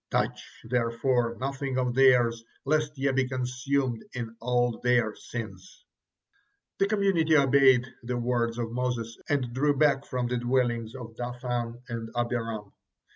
[0.09, 5.85] 'Touch, therefore, nothing of theirs, lest ye be consumed in all their sins.'"
[6.79, 11.83] The community obeyed the words of Moses and drew back from the dwellings of Dathan
[11.87, 12.71] and Abiram.